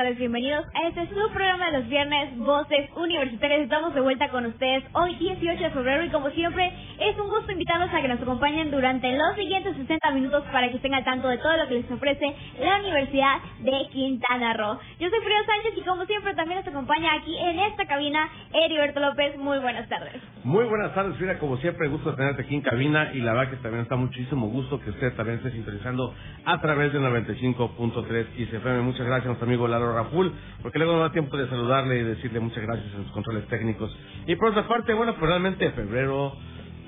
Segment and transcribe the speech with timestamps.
[0.00, 3.60] Tardes, bienvenidos a este su programa de los viernes, Voces Universitarias.
[3.60, 7.52] Estamos de vuelta con ustedes hoy 18 de febrero y como siempre es un gusto
[7.52, 11.28] invitarlos a que nos acompañen durante los siguientes 60 minutos para que estén al tanto
[11.28, 14.78] de todo lo que les ofrece la Universidad de Quintana Roo.
[14.98, 19.00] Yo soy Frida Sánchez y como siempre también nos acompaña aquí en esta cabina Heriberto
[19.00, 19.36] López.
[19.36, 20.22] Muy buenas tardes.
[20.42, 21.38] Muy buenas tardes, Frida.
[21.38, 24.80] Como siempre, gusto tenerte aquí en cabina y la verdad que también está muchísimo gusto
[24.80, 26.14] que usted también esté sintonizando
[26.46, 30.94] a través de 95.3 y se Muchas gracias a nuestro amigo Lalo Raful, porque luego
[30.94, 33.94] no da tiempo de saludarle y decirle muchas gracias en sus controles técnicos.
[34.26, 36.32] Y por otra parte, bueno, pues realmente febrero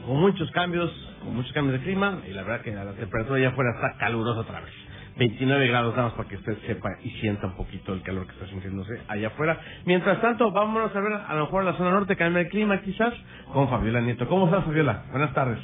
[0.07, 0.91] con muchos cambios,
[1.23, 4.41] con muchos cambios de clima y la verdad que la temperatura allá afuera está calurosa
[4.41, 4.92] otra vez.
[5.17, 8.33] 29 grados nada más para que usted sepa y sienta un poquito el calor que
[8.33, 9.61] está sintiéndose allá afuera.
[9.85, 13.15] Mientras tanto, vámonos a ver a lo mejor la zona norte cambia el clima quizás
[13.53, 14.27] con Fabiola Nieto.
[14.29, 15.05] ¿Cómo estás Fabiola?
[15.11, 15.59] Buenas tardes.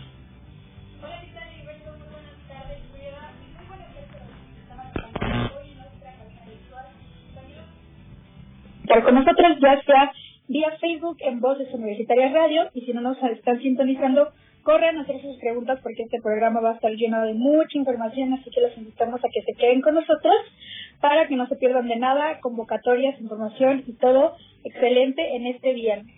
[9.05, 10.13] con nosotros, ya sea
[10.49, 14.33] vía Facebook en Voces Universitarias Radio y si no nos están sintonizando,
[14.69, 18.35] corran a hacer sus preguntas porque este programa va a estar lleno de mucha información,
[18.35, 20.37] así que los invitamos a que se queden con nosotros
[21.01, 26.15] para que no se pierdan de nada, convocatorias, información y todo excelente en este viernes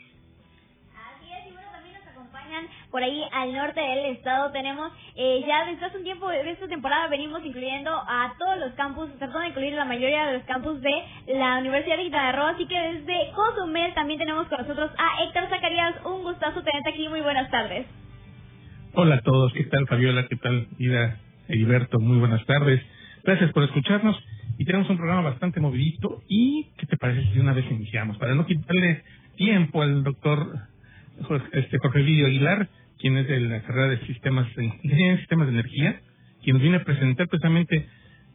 [2.90, 4.50] por ahí al norte del estado.
[4.50, 8.72] Tenemos eh, ya desde hace un tiempo de esta temporada venimos incluyendo a todos los
[8.72, 12.48] campus, tratando de incluir la mayoría de los campus de la Universidad de Quintana.
[12.48, 16.04] Así que desde Cozumel también tenemos con nosotros a Héctor Zacarías.
[16.04, 17.08] Un gustazo tenerte aquí.
[17.08, 17.86] Muy buenas tardes.
[18.92, 19.52] Hola a todos.
[19.52, 20.26] ¿Qué tal, Fabiola?
[20.26, 21.20] ¿Qué tal, Ida?
[21.46, 22.82] Heriberto, muy buenas tardes.
[23.22, 24.20] Gracias por escucharnos
[24.58, 28.18] y tenemos un programa bastante movidito y ¿qué te parece si una vez iniciamos?
[28.18, 29.04] Para no quitarle
[29.36, 30.58] tiempo al doctor
[31.52, 32.68] este, Jorge Lidio Aguilar,
[32.98, 36.00] quien es de la carrera de sistemas de sistemas de energía,
[36.42, 37.86] quien nos viene a presentar precisamente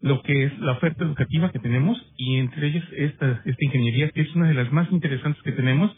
[0.01, 4.21] lo que es la oferta educativa que tenemos y entre ellas esta, esta ingeniería que
[4.21, 5.91] es una de las más interesantes que tenemos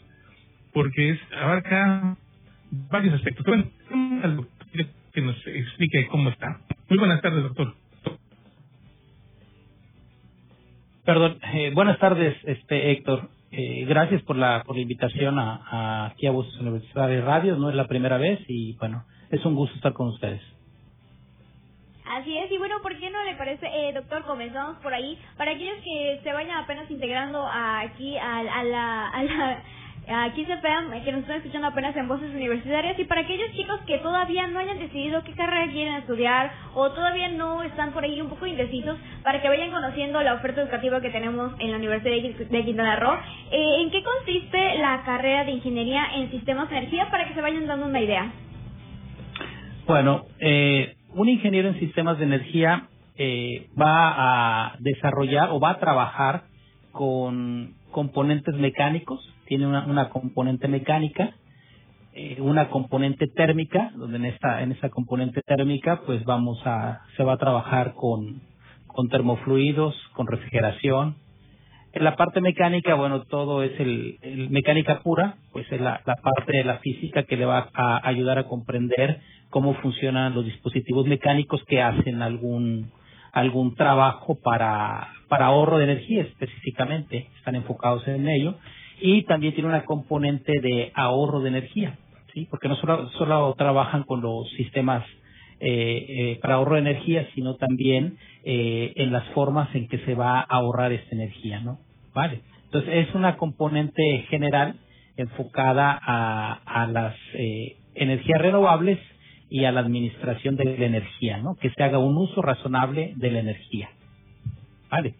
[0.72, 2.16] porque es abarca
[2.90, 3.44] varios aspectos.
[3.46, 3.64] Bueno,
[5.12, 6.60] que nos explique cómo está.
[6.88, 7.74] Muy buenas tardes, doctor.
[11.04, 13.30] Perdón, eh, buenas tardes, este Héctor.
[13.50, 17.56] Eh, gracias por la, por la invitación a, aquí a Voces Universidad Radio.
[17.56, 20.42] No es la primera vez y bueno, es un gusto estar con ustedes.
[22.10, 24.24] Así es, y bueno, ¿por qué no le parece, eh, doctor?
[24.24, 25.18] Comenzamos por ahí.
[25.36, 29.62] Para aquellos que se vayan apenas integrando aquí a, a, la, a la
[30.10, 33.80] aquí se vean que nos están escuchando apenas en voces universitarias y para aquellos chicos
[33.86, 38.20] que todavía no hayan decidido qué carrera quieren estudiar o todavía no están por ahí
[38.20, 42.48] un poco indecisos para que vayan conociendo la oferta educativa que tenemos en la Universidad
[42.48, 43.18] de Quintana Roo.
[43.50, 47.40] Eh, ¿En qué consiste la carrera de ingeniería en sistemas de energía para que se
[47.40, 48.32] vayan dando una idea?
[49.86, 55.78] Bueno, eh, un ingeniero en sistemas de energía eh, va a desarrollar o va a
[55.78, 56.44] trabajar
[56.92, 61.34] con componentes mecánicos tiene una, una componente mecánica,
[62.12, 67.24] eh, una componente térmica, donde en esta en esa componente térmica pues vamos a se
[67.24, 68.42] va a trabajar con
[68.86, 71.16] con termofluidos, con refrigeración.
[71.92, 76.58] En la parte mecánica, bueno, todo es el, mecánica pura, pues es la, la parte
[76.58, 81.62] de la física que le va a ayudar a comprender cómo funcionan los dispositivos mecánicos
[81.66, 82.90] que hacen algún
[83.32, 88.56] algún trabajo para, para ahorro de energía específicamente, están enfocados en ello
[89.00, 91.98] y también tiene una componente de ahorro de energía,
[92.34, 92.46] ¿sí?
[92.50, 95.04] Porque no solo, solo trabajan con los sistemas
[95.60, 100.14] eh, eh, para ahorro de energía, sino también eh, en las formas en que se
[100.14, 101.78] va a ahorrar esta energía, ¿no?
[102.14, 102.42] Vale.
[102.64, 104.76] Entonces es una componente general
[105.16, 107.16] enfocada a, a las
[107.94, 108.98] energías renovables
[109.50, 111.56] y a la administración de la energía, ¿no?
[111.56, 113.88] Que se haga un uso razonable de la energía.
[114.90, 115.14] Vale.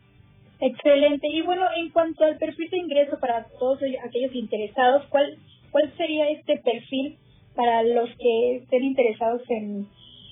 [0.60, 1.28] Excelente.
[1.28, 5.37] Y bueno, en cuanto al perfil de ingreso para todos aquellos interesados, ¿cuál,
[5.70, 7.16] cuál sería este perfil
[7.55, 9.87] para los que estén interesados en,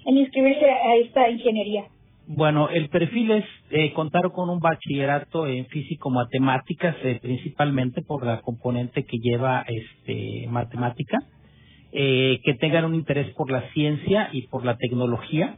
[0.07, 1.85] en inscribirse a esta ingeniería?
[2.29, 8.41] Bueno, el perfil es eh, contar con un bachillerato en físico-matemáticas, eh, principalmente por la
[8.41, 11.19] componente que lleva este matemática,
[11.93, 15.57] eh, que tengan un interés por la ciencia y por la tecnología,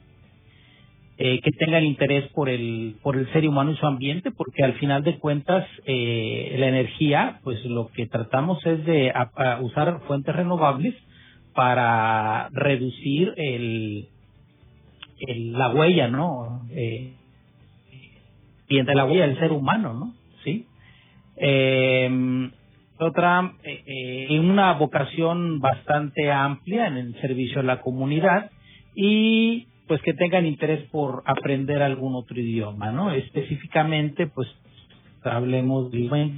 [1.20, 4.74] eh, que tengan interés por el por el ser humano y su ambiente porque al
[4.74, 9.12] final de cuentas eh, la energía pues lo que tratamos es de
[9.62, 10.94] usar fuentes renovables
[11.54, 14.08] para reducir el,
[15.56, 17.14] la huella no eh,
[18.68, 20.14] de la huella del ser humano no
[20.44, 20.66] sí
[21.36, 22.50] eh,
[23.00, 28.50] otra eh, en una vocación bastante amplia en el servicio a la comunidad
[28.94, 33.10] y pues que tengan interés por aprender algún otro idioma, ¿no?
[33.10, 34.48] Específicamente, pues
[35.22, 36.32] hablemos de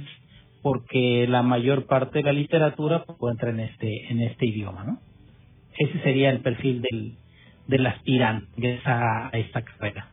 [0.63, 4.99] porque la mayor parte de la literatura pues, encuentra en este en este idioma, ¿no?
[5.77, 7.17] Ese sería el perfil del
[7.67, 10.10] del aspirante a esta carrera.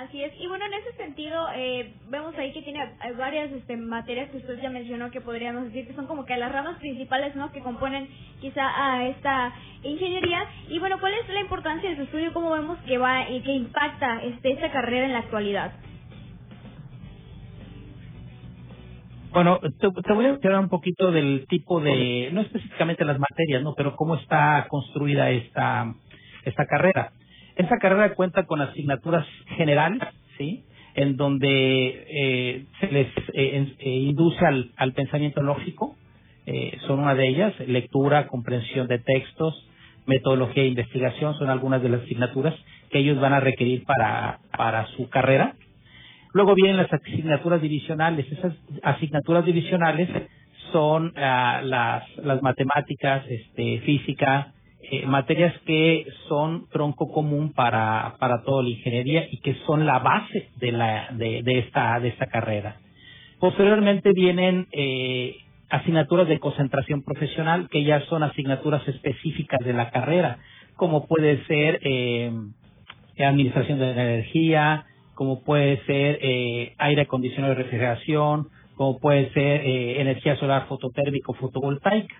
[0.00, 0.32] Así es.
[0.40, 4.38] Y bueno, en ese sentido, eh, vemos ahí que tiene eh, varias este, materias que
[4.38, 7.52] usted ya mencionó que podríamos decir que son como que las ramas principales, ¿no?
[7.52, 8.08] Que componen
[8.40, 9.52] quizá a esta
[9.84, 10.48] ingeniería.
[10.68, 12.32] Y bueno, ¿cuál es la importancia de su estudio?
[12.32, 15.72] ¿Cómo vemos que va y que impacta este, esta carrera en la actualidad?
[19.32, 23.74] Bueno, te, voy a hablar un poquito del tipo de, no específicamente las materias, ¿no?
[23.76, 25.94] Pero cómo está construida esta,
[26.44, 27.12] esta carrera.
[27.56, 30.02] Esa carrera cuenta con asignaturas generales,
[30.38, 30.64] ¿sí?
[30.94, 35.96] En donde eh, se les eh, eh, induce al, al, pensamiento lógico,
[36.86, 39.66] son una de ellas, lectura, comprensión de textos,
[40.06, 42.54] metodología de investigación, son algunas de las asignaturas
[42.90, 45.54] que ellos van a requerir para, para su carrera.
[46.34, 48.30] Luego vienen las asignaturas divisionales.
[48.30, 50.10] Esas asignaturas divisionales
[50.72, 54.52] son ah, las, las matemáticas, este, física,
[54.90, 59.98] eh, materias que son tronco común para, para toda la ingeniería y que son la
[59.98, 62.76] base de, la, de, de, esta, de esta carrera.
[63.40, 65.36] Posteriormente vienen eh,
[65.68, 70.38] asignaturas de concentración profesional, que ya son asignaturas específicas de la carrera,
[70.76, 72.32] como puede ser eh,
[73.18, 74.84] administración de la energía,
[75.14, 81.34] como puede ser eh, aire acondicionado y refrigeración, como puede ser eh, energía solar fototérmico
[81.34, 82.14] fotovoltaica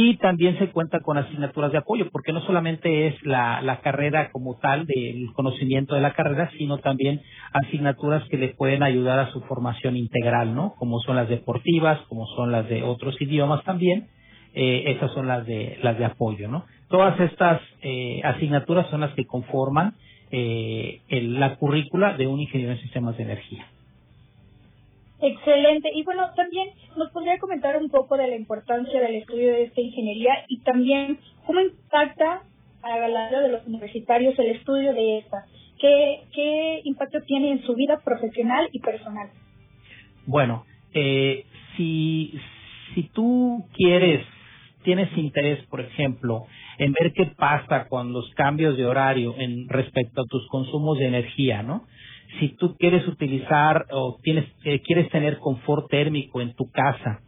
[0.00, 4.30] y también se cuenta con asignaturas de apoyo, porque no solamente es la, la carrera
[4.30, 7.20] como tal, del conocimiento de la carrera, sino también
[7.52, 10.74] asignaturas que le pueden ayudar a su formación integral, ¿no?
[10.78, 14.06] Como son las deportivas, como son las de otros idiomas también,
[14.54, 16.64] eh, esas son las de, las de apoyo, ¿no?
[16.88, 19.94] Todas estas eh, asignaturas son las que conforman
[20.30, 23.66] eh, la currícula de un ingeniero en sistemas de energía.
[25.20, 25.90] Excelente.
[25.94, 29.80] Y bueno, también nos podría comentar un poco de la importancia del estudio de esta
[29.80, 32.42] ingeniería y también cómo impacta
[32.82, 35.44] a la vida de los universitarios el estudio de esta.
[35.80, 39.28] ¿Qué, qué impacto tiene en su vida profesional y personal?
[40.26, 41.44] Bueno, eh,
[41.76, 42.38] si,
[42.94, 44.24] si tú quieres,
[44.82, 46.46] tienes interés, por ejemplo,
[46.78, 51.06] en ver qué pasa con los cambios de horario en respecto a tus consumos de
[51.06, 51.86] energía, ¿no?
[52.38, 57.20] Si tú quieres utilizar o tienes, eh, quieres tener confort térmico en tu casa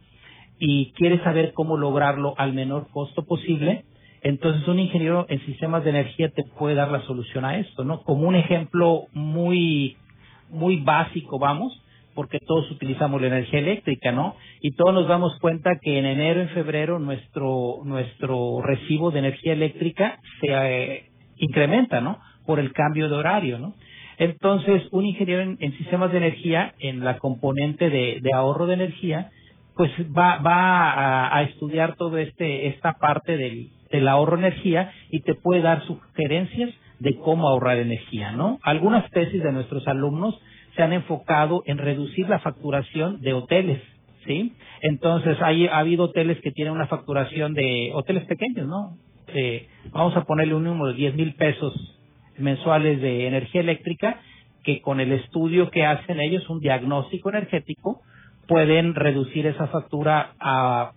[0.59, 3.83] y quieres saber cómo lograrlo al menor costo posible,
[4.21, 8.03] entonces un ingeniero en sistemas de energía te puede dar la solución a esto, ¿no?
[8.03, 9.97] Como un ejemplo muy,
[10.51, 11.81] muy básico, vamos,
[12.13, 14.35] porque todos utilizamos la energía eléctrica, ¿no?
[14.61, 19.53] Y todos nos damos cuenta que en enero, en febrero, nuestro, nuestro recibo de energía
[19.53, 21.05] eléctrica se eh,
[21.37, 22.19] incrementa, ¿no?
[22.45, 23.73] Por el cambio de horario, ¿no?
[24.21, 29.31] Entonces, un ingeniero en, sistemas de energía, en la componente de, ahorro de energía,
[29.75, 35.33] pues va, va a, estudiar toda este, esta parte del, ahorro de energía y te
[35.33, 36.69] puede dar sugerencias
[36.99, 38.59] de cómo ahorrar energía, ¿no?
[38.61, 40.39] Algunas tesis de nuestros alumnos
[40.75, 43.81] se han enfocado en reducir la facturación de hoteles,
[44.27, 44.53] ¿sí?
[44.83, 48.97] Entonces, hay, ha habido hoteles que tienen una facturación de hoteles pequeños, ¿no?
[49.33, 51.97] Eh, vamos a ponerle un número de 10 mil pesos
[52.41, 54.19] mensuales de energía eléctrica
[54.63, 58.01] que con el estudio que hacen ellos, un diagnóstico energético,
[58.47, 60.91] pueden reducir esa factura a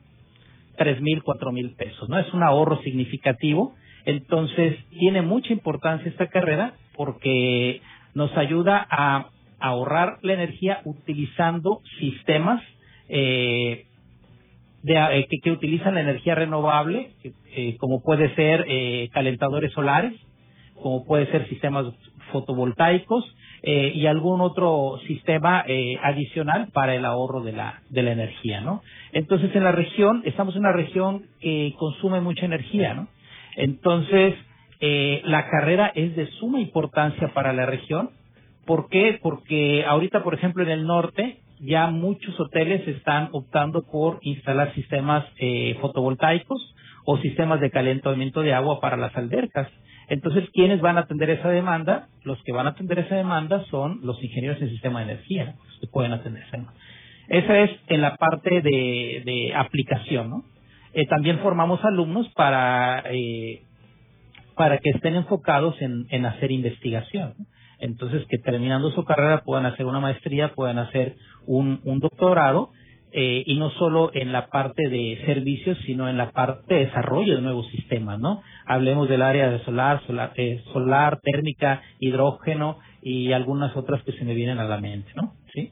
[0.77, 2.19] tres mil, cuatro mil pesos, ¿no?
[2.19, 3.75] Es un ahorro significativo.
[4.05, 7.81] Entonces, tiene mucha importancia esta carrera porque
[8.15, 9.29] nos ayuda a
[9.61, 12.63] ahorrar la energía utilizando sistemas
[13.09, 13.87] eh,
[14.83, 17.13] de, eh, que, utilizan la energía renovable,
[17.57, 18.67] eh, como puede ser
[19.11, 20.13] calentadores solares,
[20.75, 21.87] como puede ser sistemas
[22.33, 23.25] fotovoltaicos
[23.63, 28.61] eh, y algún otro sistema eh, adicional para el ahorro de la, de la energía,
[28.61, 28.83] ¿no?
[29.13, 33.09] Entonces, en la región, estamos en una región que consume mucha energía, ¿no?
[33.57, 34.35] Entonces,
[34.81, 38.11] eh, la carrera es de suma importancia para la región.
[38.67, 39.19] ¿Por qué?
[39.23, 45.25] Porque ahorita, por ejemplo, en el norte, ya muchos hoteles están optando por instalar sistemas
[45.81, 46.75] fotovoltaicos
[47.07, 49.69] o sistemas de calentamiento de agua para las albercas.
[50.09, 52.09] Entonces, ¿quiénes van a atender esa demanda?
[52.25, 55.87] Los que van a atender esa demanda son los ingenieros en sistema de energía, que
[55.87, 56.75] pueden atender esa demanda.
[57.29, 60.45] Esa es en la parte de, aplicación, ¿no?
[60.93, 63.63] Eh, también formamos alumnos para, eh,
[64.57, 67.35] para que estén enfocados en, en hacer investigación.
[67.81, 72.71] Entonces, que terminando su carrera puedan hacer una maestría, puedan hacer un doctorado,
[73.17, 77.37] eh, y no solo en la parte de servicios, sino en la parte de desarrollo
[77.37, 78.43] de nuevos sistemas, ¿no?
[78.67, 84.25] Hablemos del área de solar, solar, eh, solar térmica, hidrógeno y algunas otras que se
[84.25, 85.33] me vienen a la mente, ¿no?
[85.53, 85.71] ¿Sí?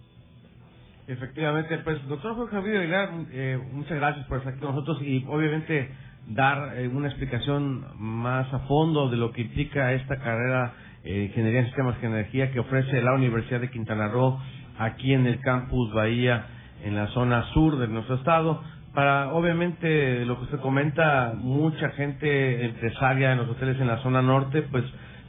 [1.08, 5.24] Efectivamente, pues doctor Jorge Javier Aguilar, eh, muchas gracias por estar aquí con nosotros y
[5.28, 5.90] obviamente
[6.28, 11.60] dar eh, una explicación más a fondo de lo que implica esta carrera eh, Ingeniería
[11.60, 14.38] en Sistemas de Energía que ofrece la Universidad de Quintana Roo
[14.78, 16.46] aquí en el campus Bahía,
[16.82, 18.62] en la zona sur de nuestro estado.
[18.94, 24.20] Para, obviamente, lo que usted comenta, mucha gente empresaria en los hoteles en la zona
[24.20, 24.84] norte, pues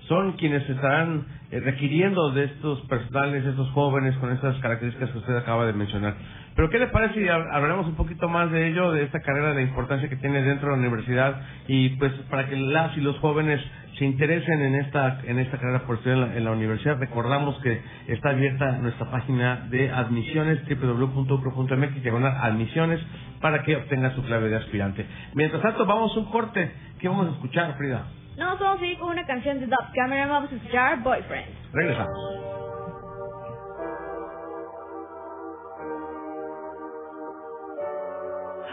[0.08, 5.18] son quienes estarán eh, requiriendo de estos personales, de estos jóvenes con estas características que
[5.18, 6.16] usted acaba de mencionar.
[6.56, 9.64] Pero ¿qué le parece si hablaremos un poquito más de ello, de esta carrera, de
[9.64, 13.62] importancia que tiene dentro de la universidad y pues para que las y los jóvenes
[13.98, 18.30] se interesen en esta en esta carrera por estudiar en la, universidad, recordamos que está
[18.30, 23.00] abierta nuestra página de admisiones www.ucro.mx diagonal admisiones
[23.40, 25.06] para que obtenga su clave de aspirante.
[25.34, 26.72] Mientras tanto, vamos a un corte.
[27.00, 28.06] ¿Qué vamos a escuchar, Frida?
[28.38, 30.30] No, vamos a seguir con una canción de Dub Cameron.
[30.30, 31.48] Vamos a escuchar Boyfriend.
[31.74, 32.18] Regresamos.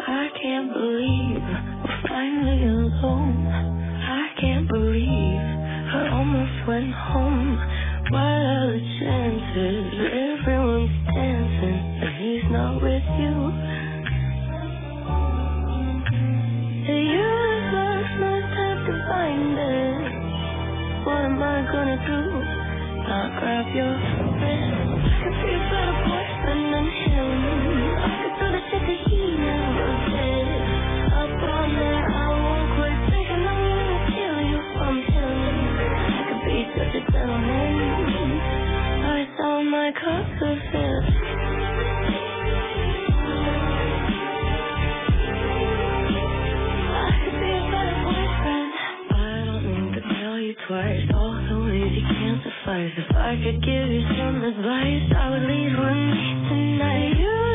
[0.06, 1.42] I can't believe
[1.84, 3.79] we're finally alone.
[4.40, 5.40] Can't believe
[5.94, 7.58] I almost went home.
[8.10, 9.86] What are the chances
[10.40, 13.36] everyone's dancing and he's not with you?
[16.88, 20.12] The universe must have defined it.
[21.06, 22.22] What am I gonna do?
[23.08, 24.80] Not grab your wrist.
[25.04, 27.30] I could a better boyfriend than him.
[28.00, 29.09] I could do the shit that he
[52.96, 57.16] If I could give you some advice, I would leave with me tonight.
[57.16, 57.49] The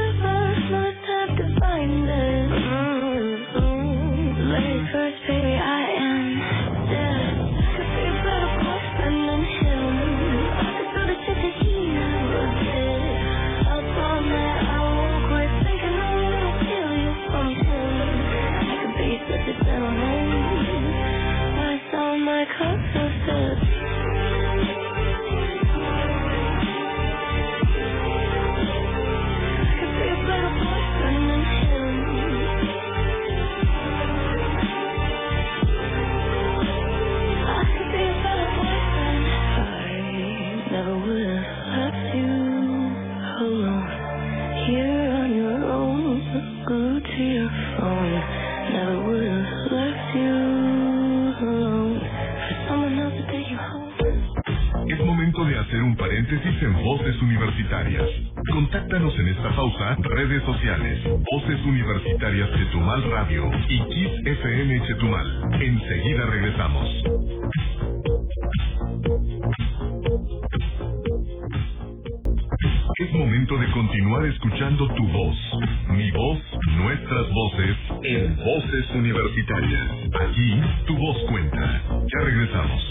[79.45, 79.91] Universitarias.
[80.21, 81.81] Aquí tu voz cuenta.
[82.07, 82.81] Ya regresamos.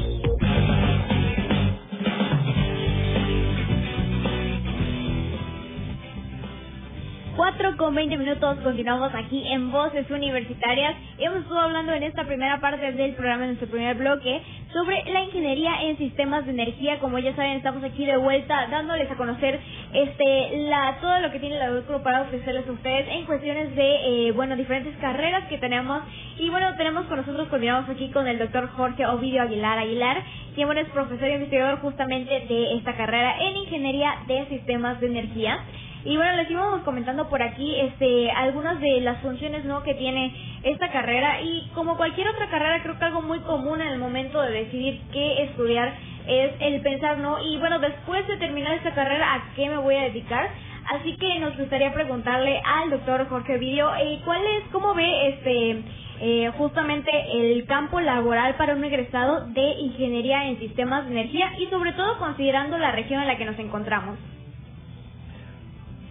[7.36, 10.94] Cuatro con 20 minutos continuamos aquí en Voces Universitarias.
[11.18, 14.40] Hemos estado hablando en esta primera parte del programa, en nuestro primer bloque,
[14.72, 17.00] sobre la ingeniería en sistemas de energía.
[17.00, 19.58] Como ya saben, estamos aquí de vuelta dándoles a conocer
[19.94, 24.28] este la todo lo que tiene la UCRO para ofrecerles a ustedes en cuestiones de,
[24.28, 26.02] eh, bueno, diferentes carreras que tenemos.
[26.38, 30.22] Y bueno, tenemos con nosotros, continuamos aquí con el doctor Jorge Ovidio Aguilar Aguilar,
[30.54, 35.60] quien es profesor e investigador justamente de esta carrera en ingeniería de sistemas de energía.
[36.04, 40.34] Y bueno, les íbamos comentando por aquí este algunas de las funciones no que tiene
[40.62, 44.40] esta carrera y como cualquier otra carrera creo que algo muy común en el momento
[44.42, 45.94] de decidir qué estudiar
[46.26, 47.42] es el pensar, ¿no?
[47.44, 50.48] Y bueno, después de terminar esta carrera, ¿a qué me voy a dedicar?
[50.86, 55.82] Así que nos gustaría preguntarle al doctor Jorge Vidio, eh, ¿cuál es, cómo ve este
[56.20, 61.66] eh, justamente el campo laboral para un egresado de ingeniería en sistemas de energía y
[61.66, 64.18] sobre todo considerando la región en la que nos encontramos?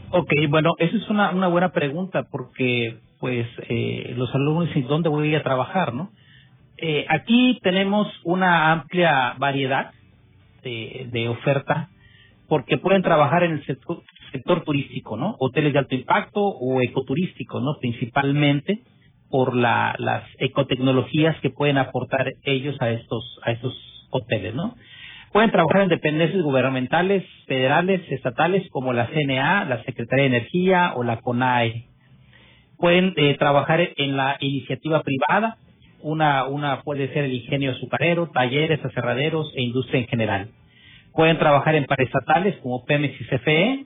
[0.09, 5.09] Ok, bueno, esa es una, una buena pregunta porque pues eh, los alumnos dicen dónde
[5.09, 6.11] voy a trabajar, ¿no?
[6.77, 9.91] Eh, aquí tenemos una amplia variedad
[10.63, 11.89] de, de oferta
[12.47, 15.35] porque pueden trabajar en el sector, sector turístico, ¿no?
[15.39, 17.77] Hoteles de alto impacto o ecoturístico, ¿no?
[17.79, 18.81] Principalmente
[19.29, 23.73] por la, las ecotecnologías que pueden aportar ellos a estos a estos
[24.11, 24.75] hoteles, ¿no?
[25.31, 31.03] Pueden trabajar en dependencias gubernamentales, federales, estatales, como la CNA, la Secretaría de Energía o
[31.03, 31.87] la CONAE.
[32.77, 35.57] Pueden eh, trabajar en la iniciativa privada,
[36.03, 40.49] una, una puede ser el ingenio azucarero, talleres, aserraderos e industria en general.
[41.13, 43.85] Pueden trabajar en paraestatales como Pemex y CFE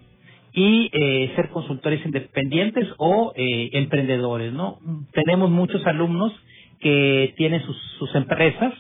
[0.54, 4.80] y eh, ser consultores independientes o eh, emprendedores, ¿no?
[5.14, 6.34] Tenemos muchos alumnos
[6.80, 8.74] que tienen sus, sus empresas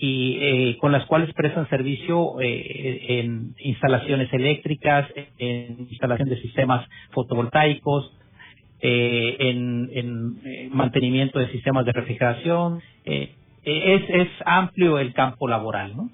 [0.00, 6.88] y eh, con las cuales prestan servicio eh, en instalaciones eléctricas, en instalación de sistemas
[7.10, 8.17] fotovoltaicos,
[8.80, 12.80] eh, en, en eh, mantenimiento de sistemas de refrigeración.
[13.04, 16.10] Eh, es, es amplio el campo laboral, ¿no?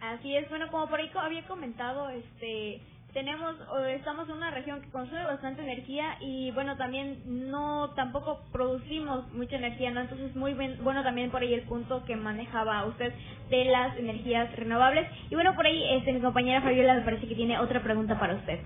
[0.00, 2.80] Así es, bueno, como por ahí había comentado, este,
[3.12, 3.56] tenemos,
[3.88, 9.56] estamos en una región que consume bastante energía y bueno, también no, tampoco producimos mucha
[9.56, 10.00] energía, ¿no?
[10.00, 13.12] Entonces muy bien, bueno también por ahí el punto que manejaba usted
[13.50, 15.08] de las energías renovables.
[15.30, 18.34] Y bueno, por ahí este, mi compañera Fabiola me parece que tiene otra pregunta para
[18.34, 18.60] usted.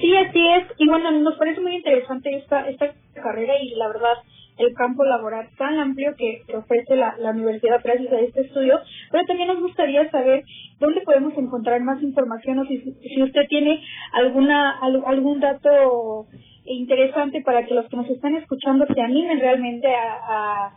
[0.00, 0.64] Sí, así es.
[0.78, 4.14] Y bueno, nos parece muy interesante esta, esta carrera y la verdad
[4.58, 8.80] el campo laboral tan amplio que, ofrece la, la universidad gracias a este estudio.
[9.10, 10.44] Pero también nos gustaría saber
[10.78, 16.26] dónde podemos encontrar más información o si, si usted tiene alguna al- algún dato
[16.64, 20.72] interesante para que los que nos están escuchando se animen realmente a,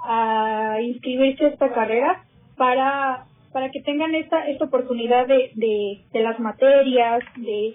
[0.00, 2.24] a, a inscribirse a esta carrera
[2.56, 7.74] para para que tengan esta esta oportunidad de, de, de las materias, de,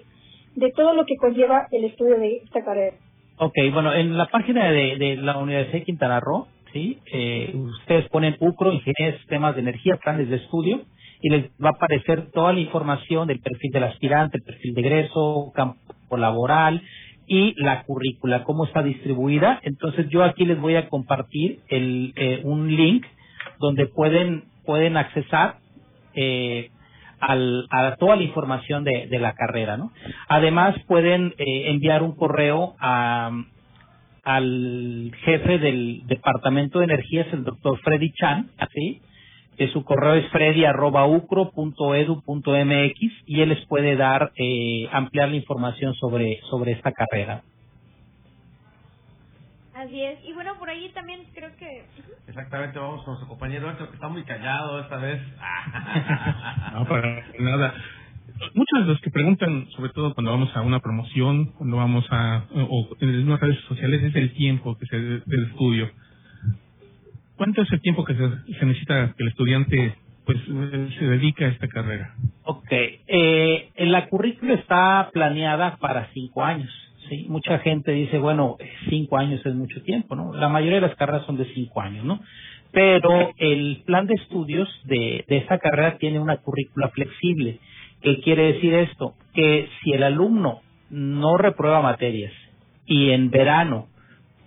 [0.60, 2.96] de todo lo que conlleva el estudio de esta carrera.
[3.38, 6.98] Ok, bueno, en la página de, de la Universidad de Quintana Roo, ¿sí?
[7.12, 10.82] Eh, ustedes ponen UCRO, Ingeniería de Sistemas de Energía, planes de estudio,
[11.22, 14.80] y les va a aparecer toda la información del perfil del aspirante, el perfil de
[14.82, 16.82] egreso, campo laboral
[17.26, 19.60] y la currícula, cómo está distribuida.
[19.62, 23.06] Entonces yo aquí les voy a compartir el, eh, un link
[23.58, 25.56] donde pueden, pueden accesar
[26.14, 26.70] eh,
[27.20, 29.92] al, a toda la información de, la carrera, ¿no?
[30.28, 33.30] Además pueden eh, enviar un correo a,
[34.24, 39.00] al jefe del Departamento de Energías, el doctor Freddy Chan, así,
[39.56, 41.62] que su correo es freddy.ucro.edu.mx
[43.26, 47.42] y él les puede dar, eh, ampliar la información sobre, sobre esta carrera.
[49.80, 50.18] Así es.
[50.28, 51.84] Y bueno, por ahí también creo que...
[52.28, 55.22] Exactamente, vamos con nuestro compañero Héctor, que está muy callado esta vez.
[56.74, 57.74] No, para nada.
[58.54, 62.44] Muchos de los que preguntan, sobre todo cuando vamos a una promoción, cuando vamos a,
[62.54, 65.90] o en las redes sociales, es el tiempo que se del estudio.
[67.36, 69.94] ¿Cuánto es el tiempo que se, se necesita que el estudiante
[70.26, 70.38] pues
[70.98, 72.14] se dedique a esta carrera?
[72.44, 76.70] Ok, eh, la currícula está planeada para cinco años.
[77.10, 78.56] Sí, mucha gente dice, bueno,
[78.88, 80.32] cinco años es mucho tiempo, ¿no?
[80.32, 82.20] La mayoría de las carreras son de cinco años, ¿no?
[82.70, 87.58] Pero el plan de estudios de, de esta carrera tiene una currícula flexible.
[88.00, 89.14] ¿Qué quiere decir esto?
[89.34, 92.32] Que si el alumno no reprueba materias
[92.86, 93.88] y en verano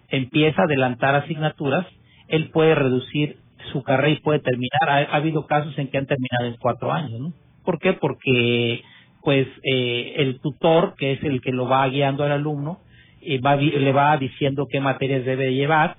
[0.08, 1.86] empieza a adelantar asignaturas,
[2.30, 3.39] él puede reducir
[3.73, 4.88] su carrera y puede terminar.
[4.88, 7.34] Ha, ha habido casos en que han terminado en cuatro años, ¿no?
[7.65, 7.91] ¿Por qué?
[7.91, 8.84] Porque
[9.24, 12.80] pues eh, el tutor, que es el que lo va guiando al alumno,
[13.22, 15.96] eh, va, le va diciendo qué materias debe llevar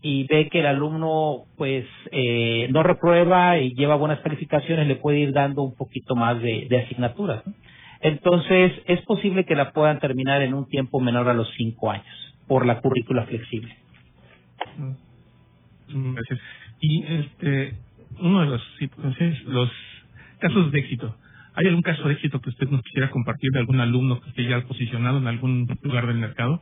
[0.00, 5.20] y ve que el alumno pues eh, no reprueba y lleva buenas calificaciones, le puede
[5.20, 7.44] ir dando un poquito más de, asignaturas.
[8.00, 12.34] Entonces, es posible que la puedan terminar en un tiempo menor a los cinco años
[12.48, 13.76] por la currícula flexible.
[15.88, 16.40] Mm, Gracias.
[16.80, 17.74] Y este,
[18.18, 19.70] uno de los, entonces, los
[20.40, 21.14] casos de éxito.
[21.54, 24.48] ¿Hay algún caso de éxito que usted nos quisiera compartir de algún alumno que esté
[24.48, 26.60] ya posicionado en algún lugar del mercado?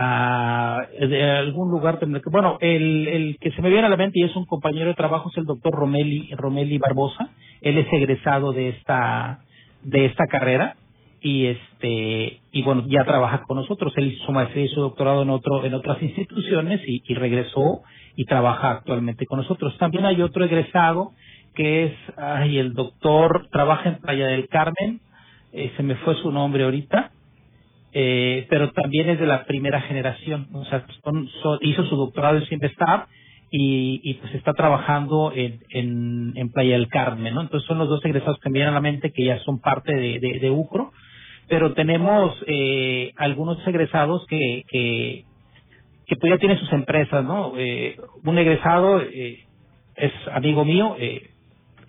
[0.00, 4.20] a de algún lugar tendrá que bueno el, que se me viene a la mente
[4.20, 7.30] y es un compañero de trabajo es el doctor Romeli Romeli Barbosa.
[7.60, 9.40] Él es egresado de esta
[9.82, 10.76] de esta carrera
[11.20, 13.92] y este y bueno ya trabaja con nosotros.
[13.96, 17.82] Él hizo su maestría y su doctorado en otro en otras instituciones y regresó
[18.14, 19.76] y trabaja actualmente con nosotros.
[19.78, 21.10] También hay otro egresado
[21.58, 25.00] que es, ay, el doctor, trabaja en Playa del Carmen,
[25.52, 27.10] eh, se me fue su nombre ahorita,
[27.92, 30.86] eh, pero también es de la primera generación, o sea,
[31.62, 33.08] hizo su doctorado en Simvestab
[33.50, 37.40] y, y pues está trabajando en, en, Playa del Carmen, ¿no?
[37.40, 39.92] Entonces son los dos egresados que me vienen a la mente que ya son parte
[39.92, 40.92] de, de, UCRO,
[41.48, 45.24] pero tenemos eh, algunos egresados que, que,
[46.06, 47.54] que pues ya tienen sus empresas, ¿no?
[47.58, 49.40] Eh, un egresado eh,
[49.98, 51.30] es amigo mío, eh,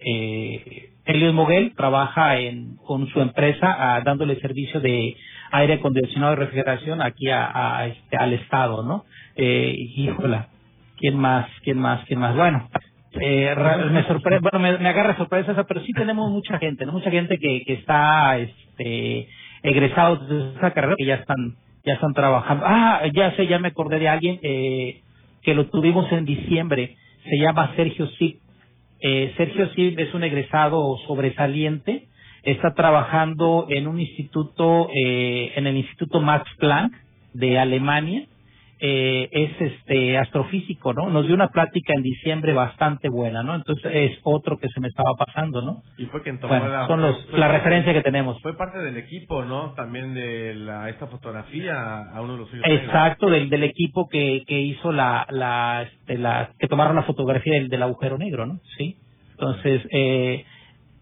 [0.06, 5.16] eh, Elios Moguel trabaja en, con su empresa ah, dándole servicio de
[5.52, 9.06] aire acondicionado y refrigeración aquí a, este, al estado, ¿no?
[9.36, 10.50] Eh, híjola,
[10.98, 11.48] ¿quién más?
[11.64, 12.06] ¿Quién más?
[12.06, 12.36] ¿Quién más?
[12.36, 12.70] Bueno,
[13.20, 13.56] eh,
[13.92, 16.92] me sorprende, bueno, me, agarra sorpresa esa, pero sí tenemos mucha gente, ¿no?
[16.92, 19.28] Mucha gente que, que está, este,
[19.64, 22.66] egresados de esa carrera que ya están, ya están trabajando.
[22.68, 25.02] Ah, ya sé, ya me acordé de alguien, eh,
[25.42, 28.40] que lo tuvimos en diciembre, se llama Sergio Sip.
[29.02, 32.08] Eh, Sergio Sip es un egresado sobresaliente,
[32.44, 36.94] está trabajando en un instituto, eh, en el Instituto Max Planck
[37.34, 38.26] de Alemania,
[38.82, 41.10] eh, es este astrofísico, ¿no?
[41.10, 43.56] Nos dio una plática en diciembre bastante buena, ¿no?
[43.56, 45.84] Entonces es otro que se me estaba pasando, ¿no?
[45.98, 48.42] Y fue quien tomó Bueno, la, son los, fue la referencia que tenemos.
[48.42, 49.74] Fue parte del equipo, ¿no?
[49.74, 52.66] También de la, esta fotografía a uno de los suyos.
[52.68, 57.54] Exacto, del, del equipo que, que hizo la, la, este, la, que tomaron la fotografía
[57.56, 58.60] del, del agujero negro, ¿no?
[58.78, 58.98] Sí.
[59.32, 60.46] Entonces, eh,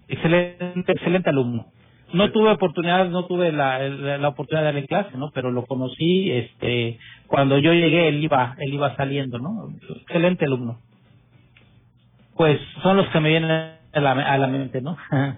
[0.07, 1.67] excelente, excelente alumno.
[2.13, 5.31] No tuve oportunidad, no tuve la, la, la oportunidad de darle clase, ¿no?
[5.33, 9.73] Pero lo conocí, este, cuando yo llegué, él iba, él iba saliendo, ¿no?
[10.01, 10.79] Excelente alumno.
[12.35, 14.97] Pues son los que me vienen a la, a la mente, ¿no?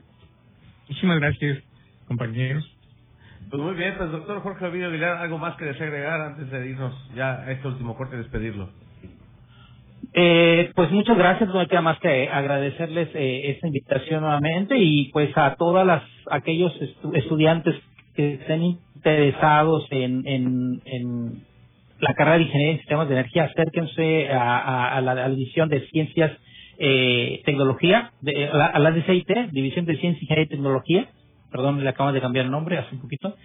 [0.87, 1.63] Muchísimas gracias,
[2.07, 2.65] compañeros.
[3.49, 6.69] Pues muy bien, pues doctor Jorge Ovidio Aguilar, ¿algo más que desea agregar antes de
[6.69, 8.69] irnos ya a este último corte y despedirlo?
[10.13, 15.11] Eh, pues muchas gracias, no hay queda más que agradecerles eh, esta invitación nuevamente y
[15.11, 17.75] pues a todas las aquellos estu- estudiantes
[18.15, 20.81] que estén interesados en,
[21.99, 26.31] la carrera de Ingeniería en Sistemas de Energía, acérquense a, la, a división de Ciencias,
[26.79, 31.09] eh, Tecnología, de, a, la, a la DCIT, División de Ciencia, Ingeniería y Tecnología,
[31.51, 33.35] perdón, le acaban de cambiar el nombre hace un poquito,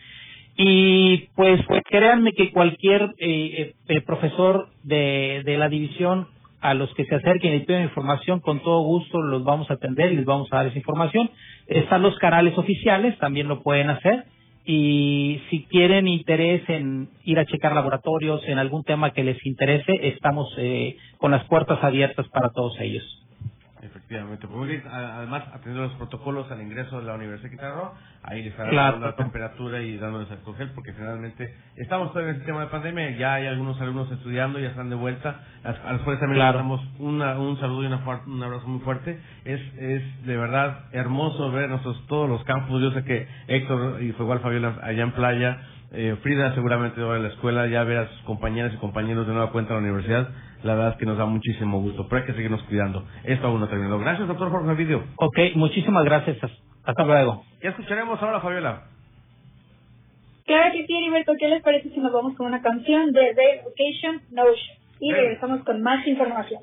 [0.56, 6.28] y pues, pues créanme que cualquier eh, eh, eh, profesor de la división
[6.64, 10.12] a los que se acerquen y pidan información, con todo gusto los vamos a atender
[10.12, 11.30] y les vamos a dar esa información.
[11.66, 14.24] Están los canales oficiales, también lo pueden hacer.
[14.64, 20.08] Y si tienen interés en ir a checar laboratorios, en algún tema que les interese,
[20.08, 23.04] estamos eh, con las puertas abiertas para todos ellos.
[24.08, 24.82] Efectivamente.
[24.90, 28.50] A- Además, atendiendo los protocolos al ingreso de la Universidad de Quintana Roo, ahí les
[28.52, 28.92] estarán Claro.
[28.92, 33.10] dando la temperatura y dándoles alcohol porque finalmente estamos todavía en el sistema de pandemia,
[33.16, 36.58] ya hay algunos alumnos estudiando, ya están de vuelta, a los cuales también Claro.
[36.58, 39.18] les damos una, un saludo y una un abrazo muy fuerte.
[39.44, 42.82] Es, es de verdad hermoso ver nuestros, todos los campus.
[42.82, 45.58] Yo sé que Héctor y fue igual Fabiola allá en playa,
[45.92, 49.32] eh, Frida seguramente ahora en la escuela, ya ver a sus compañeras y compañeros de
[49.32, 50.28] nueva cuenta en la universidad,
[50.64, 53.04] la verdad es que nos da muchísimo gusto, pero hay que seguirnos cuidando.
[53.24, 53.98] Esto aún no terminó.
[53.98, 55.04] Gracias, doctor Jorge Video.
[55.16, 56.38] Ok, muchísimas gracias.
[56.84, 57.44] Hasta luego.
[57.60, 58.84] ¿Qué escucharemos ahora, Fabiola?
[60.46, 63.62] Claro que sí, Heriberto, ¿qué les parece si nos vamos con una canción de Rare
[63.66, 64.76] Occasion Notion?
[65.00, 66.62] Y regresamos con más información.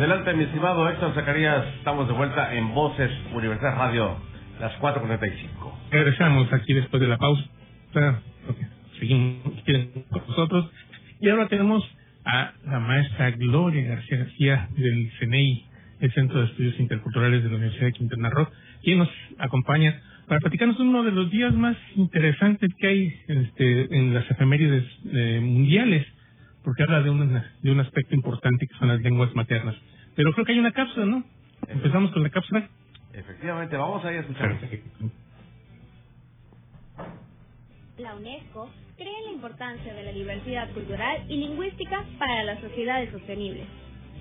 [0.00, 1.62] Adelante, mi estimado Héctor Zacarías.
[1.76, 4.16] Estamos de vuelta en Voces Universidad Radio,
[4.58, 5.90] las 4.45.
[5.90, 7.44] Regresamos aquí después de la pausa.
[8.98, 9.42] Seguimos
[10.08, 10.70] con nosotros.
[11.20, 11.84] Y ahora tenemos
[12.24, 15.66] a la maestra Gloria García García del CNEI,
[16.00, 18.48] el Centro de Estudios Interculturales de la Universidad de Quintana Roo,
[18.82, 24.14] quien nos acompaña para platicarnos uno de los días más interesantes que hay este, en
[24.14, 26.06] las efemérides eh, mundiales
[26.64, 29.74] porque habla de un, de un aspecto importante que son las lenguas maternas.
[30.20, 31.24] Pero creo que hay una cápsula, ¿no?
[31.66, 32.68] Empezamos con la cápsula.
[33.14, 34.54] Efectivamente, vamos a ir a escuchar.
[37.96, 43.66] La UNESCO cree la importancia de la diversidad cultural y lingüística para las sociedades sostenibles.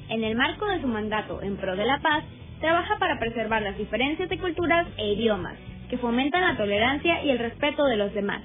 [0.07, 2.23] En el marco de su mandato en pro de la paz,
[2.61, 5.57] trabaja para preservar las diferencias de culturas e idiomas,
[5.89, 8.41] que fomentan la tolerancia y el respeto de los demás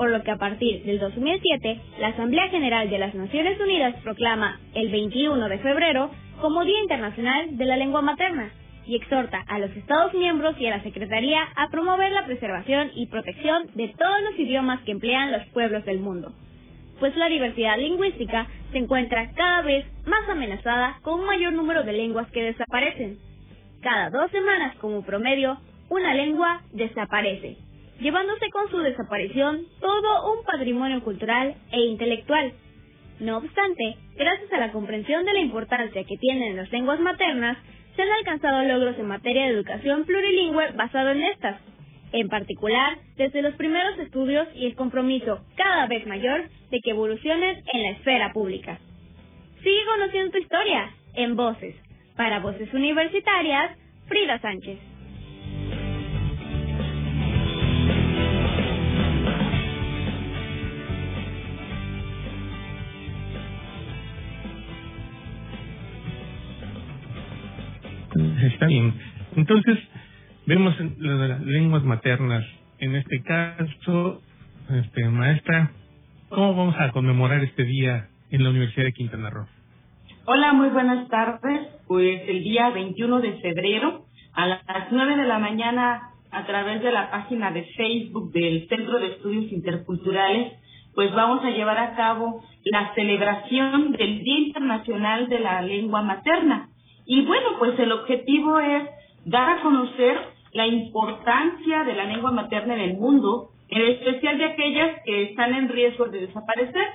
[0.00, 4.58] por lo que a partir del 2007 la Asamblea General de las Naciones Unidas proclama
[4.72, 8.50] el 21 de febrero como Día Internacional de la Lengua Materna
[8.86, 13.06] y exhorta a los Estados miembros y a la Secretaría a promover la preservación y
[13.06, 16.32] protección de todos los idiomas que emplean los pueblos del mundo,
[16.98, 21.92] pues la diversidad lingüística se encuentra cada vez más amenazada con un mayor número de
[21.92, 23.18] lenguas que desaparecen.
[23.82, 27.56] Cada dos semanas como promedio, una lengua desaparece
[28.00, 32.52] llevándose con su desaparición todo un patrimonio cultural e intelectual.
[33.20, 37.58] No obstante, gracias a la comprensión de la importancia que tienen las lenguas maternas,
[37.94, 41.60] se han alcanzado logros en materia de educación plurilingüe basado en estas,
[42.12, 47.62] en particular desde los primeros estudios y el compromiso cada vez mayor de que evolucionen
[47.72, 48.78] en la esfera pública.
[49.62, 51.74] Sigue conociendo tu historia en Voces.
[52.16, 53.76] Para Voces Universitarias,
[54.08, 54.78] Frida Sánchez.
[68.66, 68.94] Bien.
[69.36, 69.78] Entonces,
[70.46, 72.44] vemos las lenguas maternas.
[72.78, 74.22] En este caso,
[74.70, 75.70] este, maestra,
[76.28, 79.46] ¿cómo vamos a conmemorar este día en la Universidad de Quintana Roo?
[80.26, 81.68] Hola, muy buenas tardes.
[81.86, 86.92] Pues el día 21 de febrero a las 9 de la mañana a través de
[86.92, 90.52] la página de Facebook del Centro de Estudios Interculturales,
[90.94, 96.69] pues vamos a llevar a cabo la celebración del Día Internacional de la Lengua Materna.
[97.06, 98.88] Y bueno, pues el objetivo es
[99.24, 100.18] dar a conocer
[100.52, 105.54] la importancia de la lengua materna en el mundo, en especial de aquellas que están
[105.54, 106.86] en riesgo de desaparecer,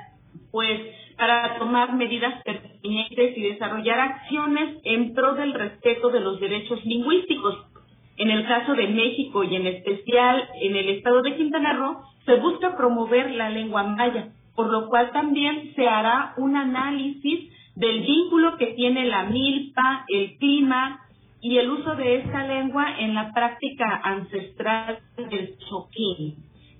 [0.51, 0.81] pues
[1.17, 7.55] para tomar medidas pertinentes y desarrollar acciones en pro del respeto de los derechos lingüísticos.
[8.17, 12.35] En el caso de México y en especial en el estado de Quintana Roo, se
[12.35, 18.57] busca promover la lengua maya, por lo cual también se hará un análisis del vínculo
[18.57, 21.01] que tiene la milpa, el clima
[21.41, 26.35] y el uso de esta lengua en la práctica ancestral del choquín.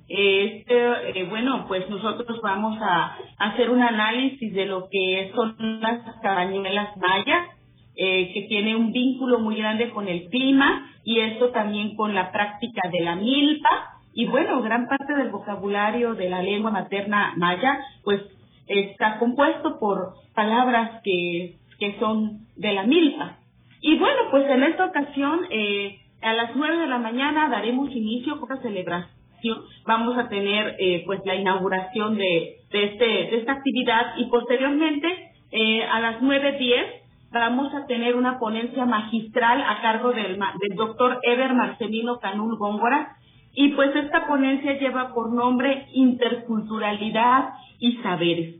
[0.08, 6.02] Este, eh, bueno, pues nosotros vamos a hacer un análisis de lo que son las
[6.22, 7.50] cabañuelas mayas,
[7.96, 12.32] eh, que tiene un vínculo muy grande con el clima y esto también con la
[12.32, 13.70] práctica de la milpa.
[14.14, 18.22] Y bueno, gran parte del vocabulario de la lengua materna maya, pues
[18.68, 23.38] está compuesto por palabras que, que son de la milpa.
[23.82, 28.40] Y bueno, pues en esta ocasión, eh, a las nueve de la mañana daremos inicio
[28.40, 29.62] con la celebración.
[29.86, 35.08] Vamos a tener eh, pues la inauguración de, de, este, de esta actividad y posteriormente
[35.52, 40.76] eh, a las nueve diez vamos a tener una ponencia magistral a cargo del, del
[40.76, 43.18] doctor Eber Marcelino Canul Góngora,
[43.56, 48.56] y pues esta ponencia lleva por nombre Interculturalidad y Saberes.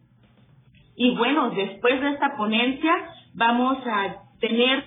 [0.96, 2.94] Y bueno, después de esta ponencia
[3.34, 4.86] vamos a tener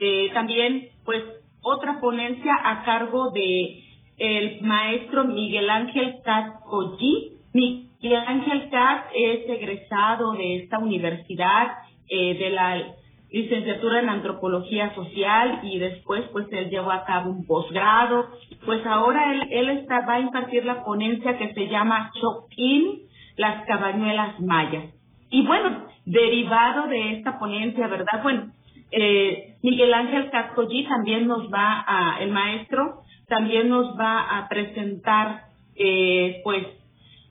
[0.00, 1.22] eh, también pues
[1.60, 3.82] otra ponencia a cargo de
[4.16, 7.32] el maestro Miguel Ángel Cat Oji.
[7.52, 11.72] Miguel Ángel Cat es egresado de esta universidad,
[12.08, 12.82] eh, de la
[13.30, 18.28] licenciatura en antropología social y después pues él llevó a cabo un posgrado.
[18.64, 23.02] Pues ahora él, él está, va a impartir la ponencia que se llama Choquín,
[23.36, 24.84] las cabañuelas mayas.
[25.30, 28.22] Y bueno, derivado de esta ponencia, ¿verdad?
[28.22, 28.52] Bueno,
[28.92, 35.46] eh, Miguel Ángel Cascollí también nos va a, el maestro, también nos va a presentar
[35.74, 36.66] eh, pues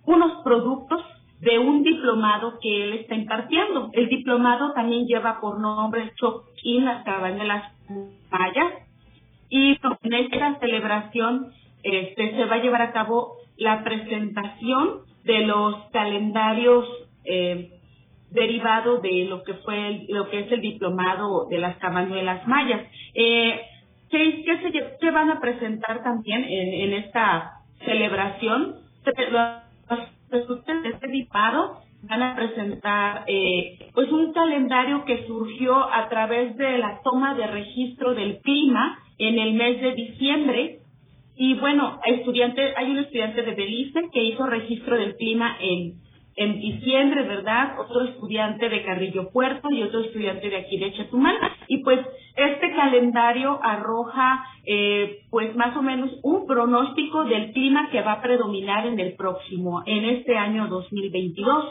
[0.05, 1.01] unos productos
[1.45, 3.89] de un diplomado que él está impartiendo.
[3.93, 7.71] El diplomado también lleva por nombre Choquín, las cabañuelas
[8.31, 8.73] mayas.
[9.49, 11.51] Y en esta celebración
[11.83, 16.85] este, se va a llevar a cabo la presentación de los calendarios
[17.25, 17.69] eh,
[18.31, 22.81] derivados de lo que fue el- lo que es el diplomado de las cabañuelas mayas.
[23.13, 23.61] Eh,
[24.09, 27.51] ¿qué, qué, se qué van a presentar también en, esta
[27.85, 28.77] celebración?
[29.05, 31.07] Los resultados de este
[32.07, 37.47] van a presentar eh, pues un calendario que surgió a través de la toma de
[37.47, 40.79] registro del clima en el mes de diciembre.
[41.37, 45.95] Y bueno, estudiante, hay un estudiante de Belice que hizo registro del clima en,
[46.35, 47.79] en diciembre, ¿verdad?
[47.79, 51.35] Otro estudiante de Carrillo Puerto y otro estudiante de aquí de Chetumal.
[51.67, 51.99] Y pues
[52.35, 58.21] este calendario arroja eh, pues más o menos un pronóstico del clima que va a
[58.21, 61.65] predominar en el próximo, en este año 2022.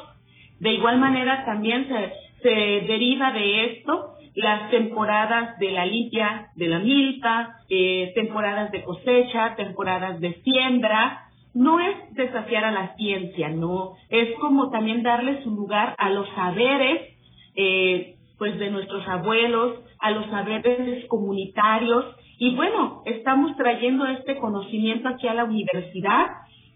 [0.60, 6.66] De igual manera también se, se deriva de esto las temporadas de la limpia, de
[6.66, 11.23] la milpa, eh, temporadas de cosecha, temporadas de siembra.
[11.54, 16.28] No es desafiar a la ciencia, no, es como también darle su lugar a los
[16.30, 17.16] saberes,
[17.54, 22.16] eh, pues de nuestros abuelos, a los saberes comunitarios.
[22.38, 26.26] Y bueno, estamos trayendo este conocimiento aquí a la universidad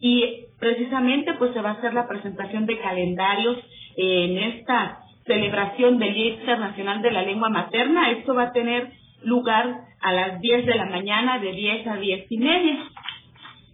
[0.00, 3.58] y precisamente pues se va a hacer la presentación de calendarios
[3.96, 8.12] en esta celebración del Día Internacional de la Lengua Materna.
[8.12, 12.26] Esto va a tener lugar a las 10 de la mañana, de 10 a 10
[12.30, 12.78] y media.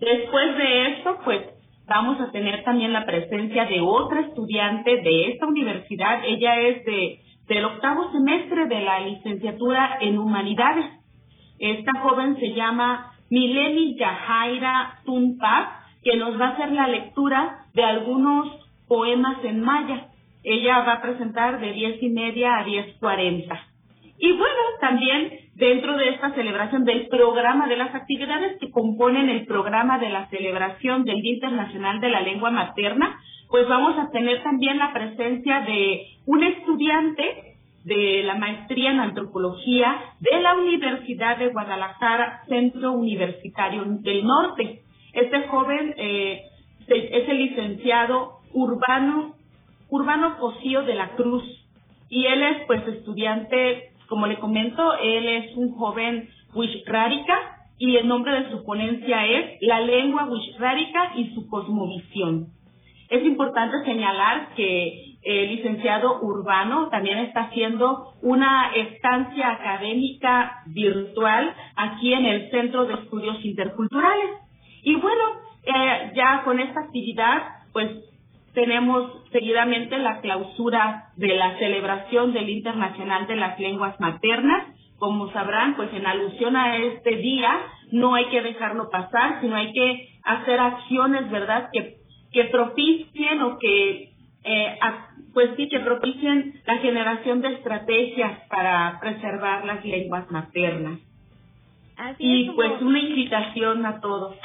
[0.00, 1.42] Después de esto, pues
[1.86, 6.24] vamos a tener también la presencia de otra estudiante de esta universidad.
[6.24, 10.86] Ella es de del octavo semestre de la licenciatura en Humanidades.
[11.58, 17.84] Esta joven se llama Mileni Yajaira Tumpa, que nos va a hacer la lectura de
[17.84, 18.48] algunos
[18.88, 20.08] poemas en maya.
[20.42, 23.60] Ella va a presentar de diez y media a diez cuarenta.
[24.18, 29.46] Y bueno, también dentro de esta celebración del programa de las actividades que componen el
[29.46, 34.42] programa de la celebración del Día Internacional de la Lengua Materna, pues vamos a tener
[34.42, 41.48] también la presencia de un estudiante de la maestría en antropología de la Universidad de
[41.48, 44.80] Guadalajara, Centro Universitario del Norte.
[45.12, 46.42] Este joven eh,
[46.88, 49.34] es el licenciado Urbano,
[49.88, 51.44] Urbano Cosío de la Cruz
[52.08, 57.34] y él es pues estudiante, como le comento, él es un joven wishrárica
[57.78, 62.48] y el nombre de su ponencia es La lengua wishrárica y su cosmovisión.
[63.08, 72.12] Es importante señalar que el licenciado Urbano también está haciendo una estancia académica virtual aquí
[72.12, 74.30] en el Centro de Estudios Interculturales.
[74.82, 75.22] Y bueno,
[75.64, 77.42] eh, ya con esta actividad,
[77.72, 77.90] pues
[78.54, 84.68] tenemos seguidamente la clausura de la celebración del Internacional de las Lenguas Maternas.
[84.98, 87.50] Como sabrán, pues en alusión a este día,
[87.92, 91.96] no hay que dejarlo pasar, sino hay que hacer acciones, ¿verdad?, que,
[92.32, 94.10] que propicien o que,
[94.44, 101.00] eh, a- pues sí, que propicien la generación de estrategias para preservar las lenguas maternas.
[101.96, 104.36] Así Y es como- pues una invitación a todos.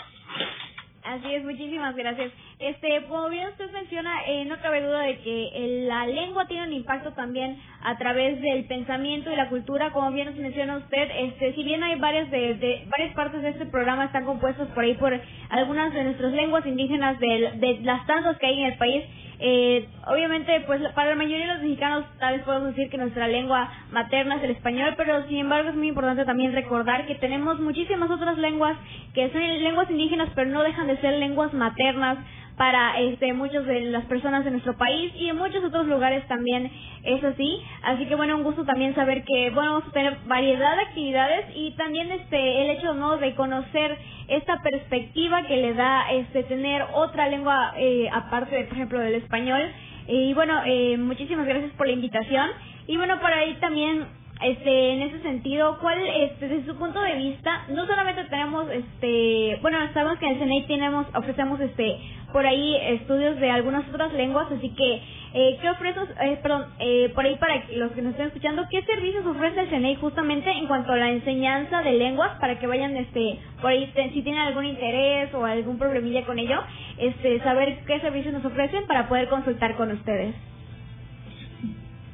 [1.09, 2.31] Así es, muchísimas gracias.
[2.59, 6.67] Este, como bien usted menciona, eh, no cabe duda de que el- la lengua tiene
[6.67, 11.09] un impacto también a través del pensamiento y la cultura, como bien nos menciona usted.
[11.19, 14.83] Este, si bien hay varias de, de- varias partes de este programa están compuestas por
[14.83, 18.77] ahí por algunas de nuestras lenguas indígenas de, de las tantas que hay en el
[18.77, 19.03] país.
[19.41, 23.27] Eh, obviamente, pues para la mayoría de los mexicanos tal vez podemos decir que nuestra
[23.27, 27.57] lengua materna es el español, pero sin embargo es muy importante también recordar que tenemos
[27.59, 28.77] muchísimas otras lenguas
[29.13, 32.17] que son lenguas indígenas, pero no dejan de ser lenguas maternas
[32.59, 36.69] para este muchas de las personas de nuestro país y en muchos otros lugares también
[37.03, 37.61] es así.
[37.83, 41.45] Así que bueno, un gusto también saber que bueno, vamos a tener variedad de actividades
[41.55, 43.97] y también este el hecho no de conocer
[44.29, 49.15] esta perspectiva que le da este tener otra lengua eh, aparte de, por ejemplo del
[49.15, 49.61] español.
[50.07, 52.49] Y bueno, eh, muchísimas gracias por la invitación.
[52.87, 54.07] Y bueno, para ahí también
[54.41, 59.59] este en ese sentido cuál este desde su punto de vista no solamente tenemos este
[59.61, 61.97] bueno sabemos que en el CNI tenemos ofrecemos este
[62.31, 65.01] por ahí estudios de algunas otras lenguas, así que
[65.33, 68.81] eh, ¿qué ofrece, eh, perdón, eh, por ahí para los que nos estén escuchando, qué
[68.83, 72.95] servicios ofrece el CNEI justamente en cuanto a la enseñanza de lenguas para que vayan,
[72.97, 76.61] este, por ahí si tienen algún interés o algún problemilla con ello,
[76.97, 80.33] este, saber qué servicios nos ofrecen para poder consultar con ustedes?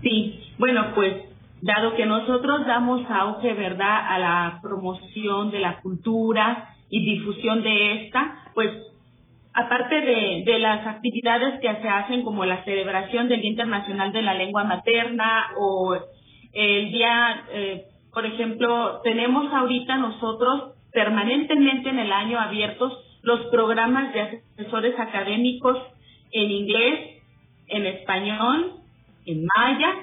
[0.02, 1.14] Sí, bueno, pues
[1.62, 8.06] dado que nosotros damos auge, ¿verdad?, a la promoción de la cultura y difusión de
[8.06, 8.70] esta, pues
[9.56, 14.22] aparte de, de las actividades que se hacen como la celebración del Día Internacional de
[14.22, 15.98] la Lengua Materna o
[16.52, 22.94] el día, eh, por ejemplo, tenemos ahorita nosotros permanentemente en el año abiertos
[23.24, 25.78] los programas de asesores académicos
[26.32, 27.24] en inglés,
[27.68, 28.74] en español,
[29.26, 29.94] en maya.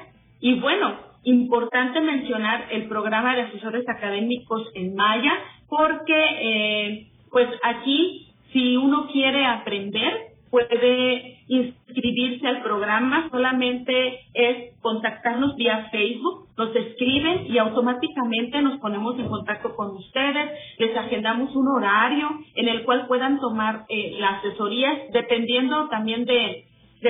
[0.40, 5.32] Y bueno, importante mencionar el programa de asesores académicos en maya
[5.68, 15.57] porque eh, pues aquí si uno quiere aprender puede inscribirse al programa, solamente es contactarnos
[15.57, 21.68] vía Facebook, nos escriben y automáticamente nos ponemos en contacto con ustedes, les agendamos un
[21.68, 26.66] horario en el cual puedan tomar eh, las asesorías dependiendo también de,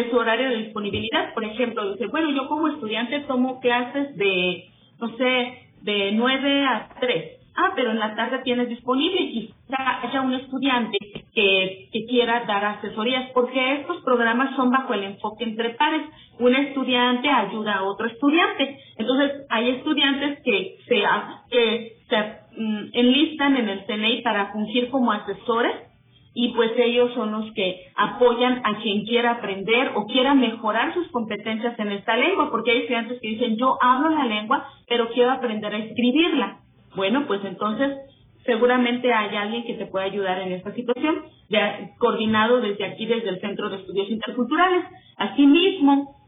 [0.08, 1.34] su horario de disponibilidad.
[1.34, 4.68] Por ejemplo, bueno, yo como estudiante tomo clases de,
[5.00, 7.41] no sé, de 9 a 3.
[7.54, 10.96] Ah, pero en la tarde tienes disponible y quizá haya un estudiante
[11.34, 16.02] que, que quiera dar asesorías, porque estos programas son bajo el enfoque entre pares.
[16.38, 18.78] Un estudiante ayuda a otro estudiante.
[18.96, 21.02] Entonces, hay estudiantes que se,
[21.50, 22.16] que se
[22.60, 25.92] mm, enlistan en el CNEI para fungir como asesores
[26.34, 31.08] y pues ellos son los que apoyan a quien quiera aprender o quiera mejorar sus
[31.08, 35.32] competencias en esta lengua, porque hay estudiantes que dicen, yo hablo la lengua, pero quiero
[35.32, 36.61] aprender a escribirla.
[36.94, 37.98] Bueno, pues entonces
[38.44, 43.30] seguramente hay alguien que te pueda ayudar en esta situación, ya coordinado desde aquí, desde
[43.30, 44.84] el Centro de Estudios Interculturales.
[45.16, 46.21] Asimismo,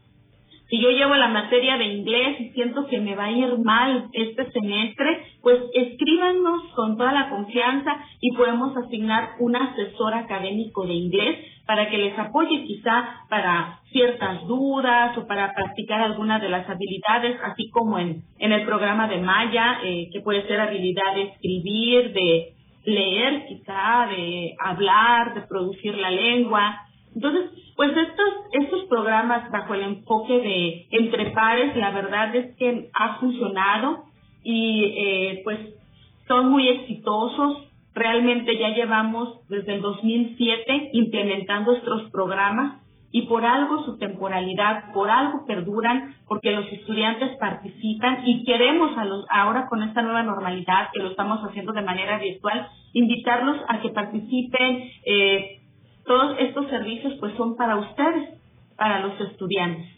[0.69, 4.09] si yo llevo la materia de inglés y siento que me va a ir mal
[4.13, 10.93] este semestre, pues escríbanos con toda la confianza y podemos asignar un asesor académico de
[10.93, 11.37] inglés
[11.67, 17.37] para que les apoye quizá para ciertas dudas o para practicar alguna de las habilidades,
[17.43, 22.13] así como en, en el programa de Maya, eh, que puede ser habilidad de escribir,
[22.13, 22.53] de
[22.85, 26.81] leer quizá, de hablar, de producir la lengua.
[27.15, 32.89] Entonces, pues estos, estos programas bajo el enfoque de entre pares, la verdad es que
[32.93, 34.05] ha funcionado
[34.43, 35.59] y eh, pues
[36.27, 37.67] son muy exitosos.
[37.93, 42.81] Realmente ya llevamos desde el 2007 implementando estos programas
[43.15, 49.05] y por algo su temporalidad, por algo perduran, porque los estudiantes participan y queremos a
[49.05, 53.79] los, ahora con esta nueva normalidad que lo estamos haciendo de manera virtual, invitarlos a
[53.79, 55.54] que participen, eh,
[56.05, 58.29] todos estos servicios pues son para ustedes,
[58.77, 59.94] para los estudiantes.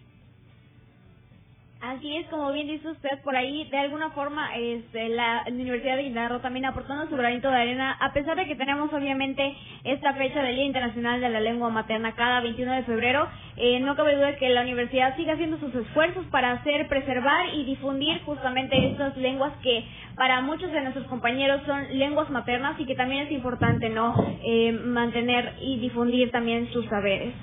[1.80, 6.06] Así es, como bien dice usted por ahí, de alguna forma este, la, Universidad de
[6.06, 10.42] Quintana también aportando su granito de arena, a pesar de que tenemos obviamente esta fecha
[10.42, 14.38] del Día Internacional de la Lengua Materna cada 21 de febrero, eh, no cabe duda
[14.38, 19.54] que la universidad siga haciendo sus esfuerzos para hacer, preservar y difundir justamente estas lenguas
[19.62, 24.16] que para muchos de nuestros compañeros son lenguas maternas y que también es importante no
[24.44, 27.36] eh, mantener y difundir también sus saberes.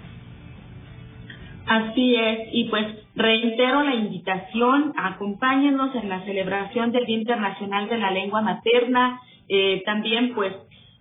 [1.66, 7.98] Así es, y pues reitero la invitación, acompáñenos en la celebración del Día Internacional de
[7.98, 10.54] la Lengua Materna, eh, también pues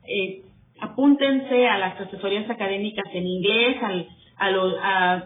[0.08, 0.42] eh,
[0.80, 4.08] apúntense a las asesorías académicas en inglés, al,
[4.38, 5.24] a los, a,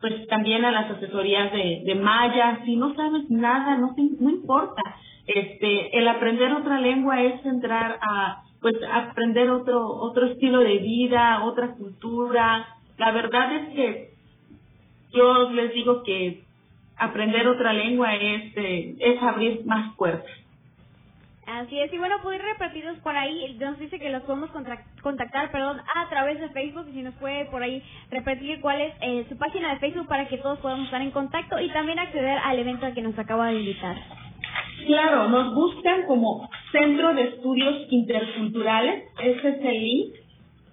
[0.00, 4.82] pues también a las asesorías de, de Maya, si no sabes nada, no, no importa,
[5.26, 11.44] este, el aprender otra lengua es entrar a, pues aprender otro, otro estilo de vida,
[11.44, 12.66] otra cultura,
[12.96, 14.19] la verdad es que
[15.12, 16.42] yo les digo que
[16.96, 20.30] aprender otra lengua es, eh, es abrir más puertas.
[21.46, 24.50] Así es, y bueno, puede repetirnos por ahí, nos dice que los podemos
[25.02, 28.94] contactar, perdón, a través de Facebook, y si nos puede por ahí repetir cuál es
[29.00, 32.38] eh, su página de Facebook para que todos podamos estar en contacto y también acceder
[32.38, 33.96] al evento al que nos acaba de invitar.
[34.86, 40.14] Claro, nos buscan como Centro de Estudios Interculturales, ese es el link,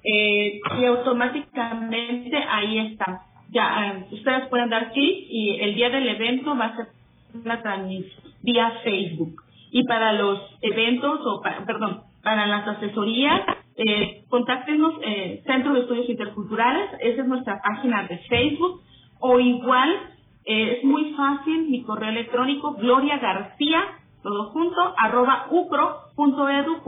[0.04, 6.08] eh, y automáticamente ahí está ya eh, ustedes pueden dar clic y el día del
[6.08, 6.88] evento va a ser
[7.44, 9.44] la transmisión vía Facebook.
[9.72, 13.42] Y para los eventos, o perdón, para las asesorías,
[13.76, 18.82] eh, contáctenos eh, Centro de Estudios Interculturales, esa es nuestra página de Facebook,
[19.20, 19.90] o igual,
[20.46, 23.84] eh, es muy fácil, mi correo electrónico, Gloria García,
[24.24, 26.88] todo junto, arroba ucro.edu.mx.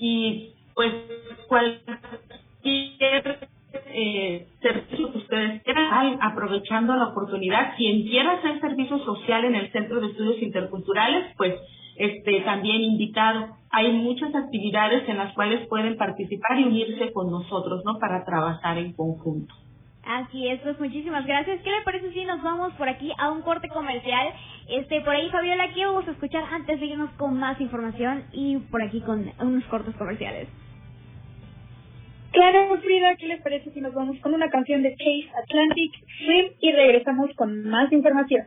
[0.00, 0.92] Y pues
[1.48, 1.80] cual,
[3.72, 7.76] eh, servicio que ustedes quieran, aprovechando la oportunidad.
[7.76, 11.54] Quien quiera hacer servicio social en el Centro de Estudios Interculturales, pues
[11.96, 13.56] este también invitado.
[13.70, 17.98] Hay muchas actividades en las cuales pueden participar y unirse con nosotros, ¿no?
[17.98, 19.54] Para trabajar en conjunto.
[20.04, 21.60] Así es, pues muchísimas gracias.
[21.60, 24.28] ¿Qué le parece si nos vamos por aquí a un corte comercial?
[24.68, 28.56] Este, por ahí, Fabiola, ¿qué vamos a escuchar antes de irnos con más información y
[28.56, 30.48] por aquí con unos cortos comerciales?
[32.38, 36.52] Claro, Frida, ¿qué les parece si nos vamos con una canción de Chase Atlantic Swim
[36.60, 38.46] y regresamos con más información?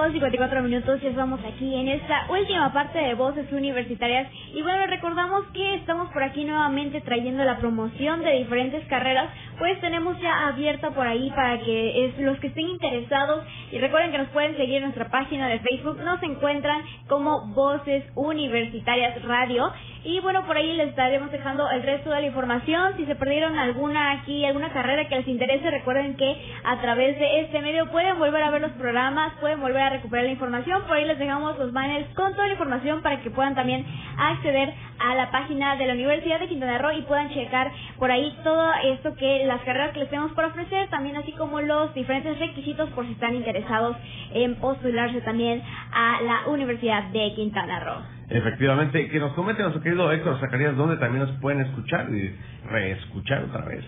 [0.00, 4.32] Con 54 minutos, ya estamos aquí en esta última parte de Voces Universitarias.
[4.54, 9.28] Y bueno, recordamos que estamos por aquí nuevamente trayendo la promoción de diferentes carreras,
[9.60, 14.10] pues tenemos ya abierta por ahí para que es, los que estén interesados, y recuerden
[14.10, 19.70] que nos pueden seguir en nuestra página de Facebook, nos encuentran como Voces Universitarias Radio.
[20.02, 22.94] Y bueno, por ahí les estaremos dejando el resto de la información.
[22.96, 27.40] Si se perdieron alguna aquí, alguna carrera que les interese, recuerden que a través de
[27.40, 30.84] este medio pueden volver a ver los programas, pueden volver a recuperar la información.
[30.88, 33.84] Por ahí les dejamos los banners con toda la información para que puedan también
[34.16, 38.34] acceder a la página de la Universidad de Quintana Roo y puedan checar por ahí
[38.42, 42.38] todo esto que las carreras que les tenemos por ofrecer, también así como los diferentes
[42.38, 43.96] requisitos por si están interesados
[44.32, 45.60] en postularse también
[45.92, 48.00] a la Universidad de Quintana Roo.
[48.28, 52.32] Efectivamente, que nos comente nuestro querido Héctor Zacarías dónde también nos pueden escuchar y
[52.68, 53.84] reescuchar otra vez.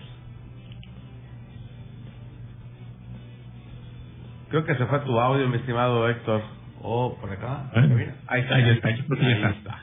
[4.49, 6.41] Creo que se fue tu audio, mi estimado Héctor.
[6.81, 7.69] Oh, por acá.
[7.73, 7.95] Bueno,
[8.27, 8.55] Ahí está.
[8.55, 9.79] ahí está, Ahí está.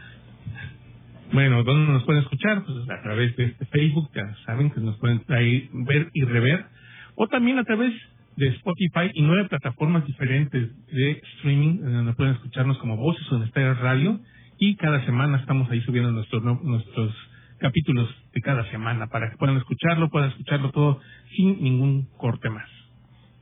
[1.33, 2.65] Bueno, ¿dónde nos pueden escuchar?
[2.65, 6.67] Pues a través de este Facebook, ya saben que nos pueden ahí ver y rever.
[7.15, 7.95] O también a través
[8.37, 13.79] de Spotify y nueve plataformas diferentes de streaming, en donde pueden escucharnos como Voces Universitarias
[13.79, 14.19] Radio.
[14.59, 17.15] Y cada semana estamos ahí subiendo nuestros, nuestros
[17.59, 21.01] capítulos de cada semana para que puedan escucharlo, puedan escucharlo todo
[21.37, 22.69] sin ningún corte más.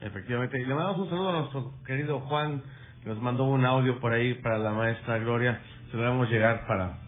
[0.02, 0.60] Efectivamente.
[0.60, 2.62] Y le mandamos un saludo a nuestro querido Juan,
[3.02, 5.58] que nos mandó un audio por ahí para la maestra Gloria.
[5.90, 7.07] Se lo vamos llegar para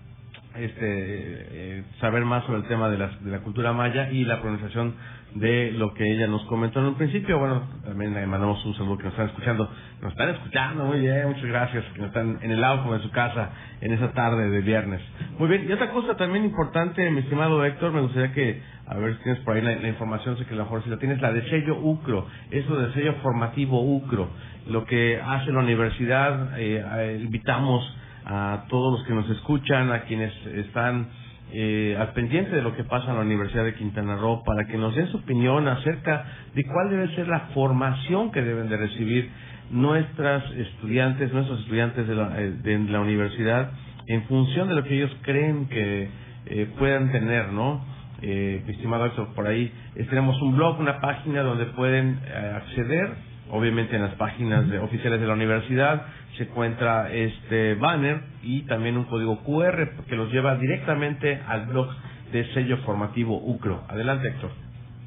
[0.57, 4.41] este eh, saber más sobre el tema de la, de la cultura maya y la
[4.41, 4.95] pronunciación
[5.35, 7.39] de lo que ella nos comentó en un principio.
[7.39, 9.71] Bueno, también le mandamos un saludo que nos están escuchando.
[10.03, 11.85] Nos están escuchando, muy bien, muchas gracias.
[11.95, 13.51] Que están en el auto, en su casa,
[13.81, 15.01] en esa tarde de viernes.
[15.39, 19.17] Muy bien, y otra cosa también importante, mi estimado Héctor, me gustaría que, a ver
[19.17, 21.33] si tienes por ahí la, información, sé que a lo mejor si la tienes, la
[21.33, 24.29] de sello UCRO, eso de sello formativo UCRO.
[24.69, 30.33] Lo que hace la universidad, eh, invitamos a todos los que nos escuchan, a quienes
[30.47, 31.09] están
[31.53, 34.77] eh, al pendiente de lo que pasa en la Universidad de Quintana Roo para que
[34.79, 36.25] nos den su opinión acerca
[36.55, 39.31] de cuál debe ser la formación que deben de recibir
[39.71, 43.71] nuestras estudiantes, nuestros estudiantes de la, eh, de la universidad
[44.07, 46.09] en función de lo que ellos creen que
[46.47, 47.85] eh, puedan tener, ¿no?
[48.23, 49.73] Eh, estimado Héctor, por ahí
[50.11, 53.11] tenemos un blog, una página donde pueden eh, acceder,
[53.51, 56.03] obviamente en las páginas de- oficiales de la universidad
[56.37, 61.91] se encuentra este banner y también un código QR que los lleva directamente al blog
[62.33, 63.85] de sello formativo UCRO.
[63.89, 64.53] Adelante, Héctor.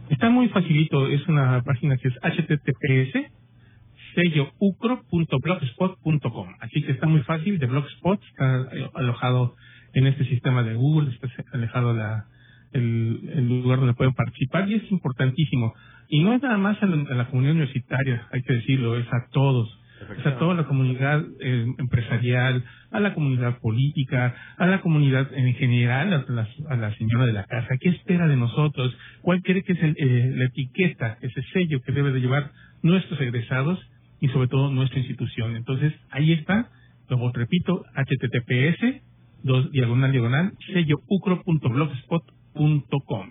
[0.10, 3.32] Está muy facilito, es una página que es https
[4.16, 6.48] selloucro.blogspot.com.
[6.60, 9.56] Así que está muy fácil de Blogspot, está alojado
[9.94, 12.26] en este sistema de Google, está alejado la,
[12.74, 15.74] el, lugar donde pueden participar y es importantísimo.
[16.10, 19.28] Y no es nada más a a la comunidad universitaria, hay que decirlo, es a
[19.32, 19.80] todos.
[20.26, 26.14] A toda la comunidad eh, empresarial, a la comunidad política, a la comunidad en general,
[26.14, 27.78] a la, a la señora de la casa.
[27.80, 28.96] ¿Qué espera de nosotros?
[29.22, 33.20] ¿Cuál cree que es el, eh, la etiqueta, ese sello que debe de llevar nuestros
[33.22, 33.80] egresados
[34.20, 35.56] y sobre todo nuestra institución?
[35.56, 36.70] Entonces, ahí está,
[37.10, 39.02] luego repito, https,
[39.44, 43.30] dos, diagonal, diagonal, sello ucro.blogspot.com.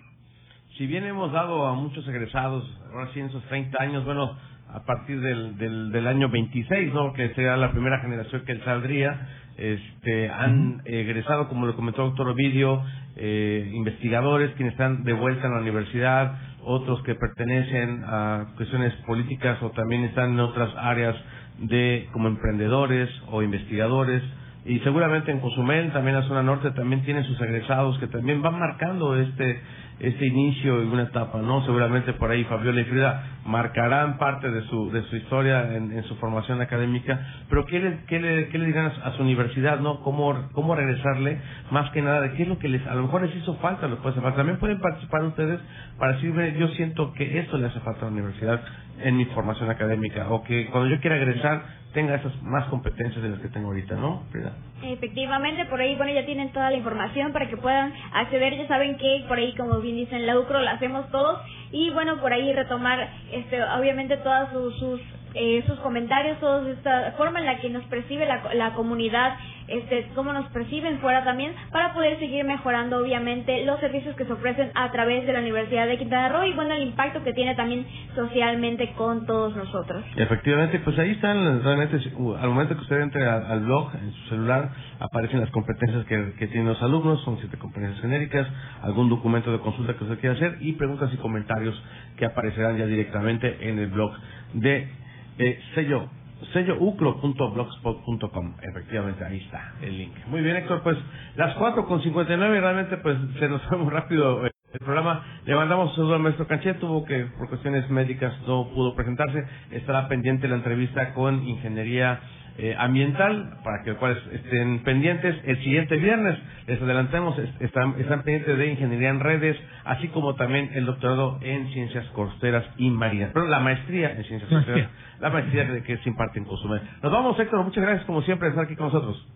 [0.77, 4.35] Si bien hemos dado a muchos egresados, ahora sí en esos 30 años, bueno,
[4.73, 7.13] a partir del, del, del año 26, ¿no?
[7.13, 12.29] Que será la primera generación que saldría, este, han egresado, como lo comentó el doctor
[12.29, 12.81] Ovidio,
[13.15, 19.61] eh, investigadores quienes están de vuelta en la universidad, otros que pertenecen a cuestiones políticas
[19.61, 21.15] o también están en otras áreas
[21.59, 24.23] de como emprendedores o investigadores.
[24.65, 28.57] Y seguramente en Cozumel, también la zona norte, también tienen sus egresados que también van
[28.57, 29.61] marcando este
[29.99, 31.63] este inicio y una etapa, ¿no?
[31.65, 36.03] Seguramente por ahí Fabiola y Frida marcarán parte de su de su historia en, en
[36.03, 37.19] su formación académica,
[37.49, 40.01] pero ¿qué le, qué le, qué le dirán a, su universidad, ¿no?
[40.01, 41.39] ¿Cómo, ¿Cómo regresarle?
[41.71, 43.99] Más que nada, qué es lo que les, a lo mejor les hizo falta, hacer
[43.99, 44.35] falta.
[44.35, 45.59] También pueden participar ustedes
[45.97, 48.61] para decirme, yo siento que esto le hace falta a la universidad
[49.01, 53.29] en mi formación académica, o que cuando yo quiera egresar tenga esas más competencias de
[53.29, 54.23] las que tengo ahorita, ¿no?
[54.31, 54.53] Frida?
[54.83, 58.57] Efectivamente, por ahí, bueno, ya tienen toda la información para que puedan acceder.
[58.57, 61.39] Ya saben que por ahí, como bien dicen, la UCRO la hacemos todos.
[61.71, 65.01] Y bueno, por ahí retomar, este, obviamente, todas sus, sus,
[65.33, 70.07] eh, sus comentarios, toda esta forma en la que nos percibe la, la comunidad, este,
[70.13, 74.71] cómo nos perciben fuera también, para poder seguir mejorando, obviamente, los servicios que se ofrecen
[74.75, 77.85] a través de la Universidad de Quintana Roo y, bueno, el impacto que tiene también
[78.15, 80.03] socialmente con todos nosotros.
[80.15, 84.29] Efectivamente, pues ahí están, realmente, uh, al momento que usted entre al blog en su
[84.29, 84.69] celular,
[84.99, 88.47] aparecen las competencias que tienen los alumnos, son siete competencias genéricas,
[88.81, 91.81] algún documento de consulta que usted quiera hacer y preguntas y comentarios
[92.17, 94.13] que aparecerán ya directamente en el blog
[94.53, 95.02] de
[95.37, 96.09] eh, sello
[96.51, 100.13] sellouclo.blogspot.com efectivamente ahí está el link.
[100.27, 100.97] Muy bien Héctor pues
[101.35, 105.23] las cuatro con 59 realmente pues se nos fue muy rápido eh, el programa.
[105.45, 109.45] Le mandamos un saludo al maestro Canchet tuvo que por cuestiones médicas no pudo presentarse.
[109.71, 112.19] Estará pendiente la entrevista con ingeniería
[112.57, 115.35] eh, ambiental para que los cuales estén pendientes.
[115.45, 116.37] El siguiente viernes
[116.67, 121.39] les adelantamos es- están, están pendientes de ingeniería en redes así como también el doctorado
[121.41, 123.31] en ciencias costeras y marinas.
[123.33, 124.89] Pero la maestría en ciencias costeras
[125.19, 128.49] la maestría que se imparte en Cozumel nos vamos Héctor muchas gracias como siempre de
[128.51, 129.27] estar aquí con nosotros.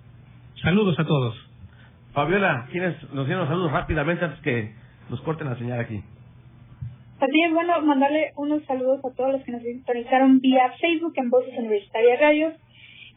[0.61, 1.36] Saludos a todos.
[2.13, 4.74] Fabiola ¿quieres nos dieron los saludos rápidamente antes que
[5.09, 6.03] nos corten la señal aquí
[7.20, 11.32] Así es, bueno, mandarle unos saludos a todos los que nos sintonizaron vía Facebook en
[11.32, 12.51] Voces Universitarias Radio,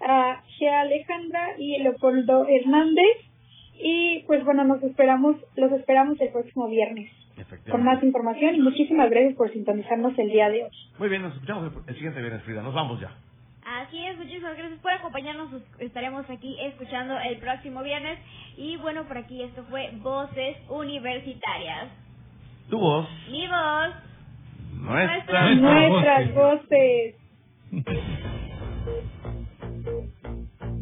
[0.07, 3.17] a Gia Alejandra y Leopoldo Hernández.
[3.83, 7.11] Y pues bueno, nos esperamos, los esperamos el próximo viernes
[7.71, 10.71] con más información y muchísimas gracias por sintonizarnos el día de hoy.
[10.99, 13.11] muy bien nos escuchamos el, el siguiente viernes Frida nos vamos ya
[13.65, 15.49] Así es, muchísimas gracias por acompañarnos.
[15.79, 18.19] Estaremos aquí escuchando el próximo viernes.
[18.57, 21.89] Y bueno, por aquí esto fue Voces Universitarias.
[22.69, 23.95] tu voz Mi voz.
[24.73, 27.15] nuestra Nuestras voces.